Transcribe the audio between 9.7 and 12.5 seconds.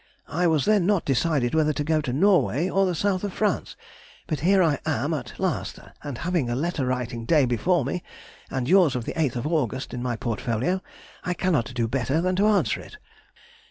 in my portfolio, I cannot do better than to